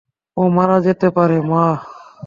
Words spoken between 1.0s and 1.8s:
পারে, মা।